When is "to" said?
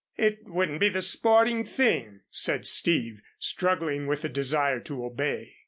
4.79-5.05